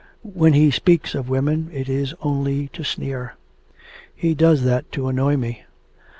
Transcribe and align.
When 0.23 0.53
he 0.53 0.71
speaks 0.71 1.13
of 1.13 1.29
women 1.29 1.69
it 1.71 1.87
is 1.87 2.15
only 2.23 2.69
to 2.69 2.83
sneer.' 2.83 3.35
'He 4.15 4.33
does 4.33 4.63
that 4.63 4.91
to 4.93 5.07
annoy 5.09 5.37
me.' 5.37 5.61